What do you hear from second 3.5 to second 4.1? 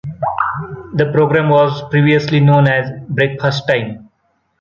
Time".